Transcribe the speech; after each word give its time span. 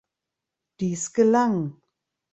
Dies 0.79 1.13
gelang. 1.13 1.57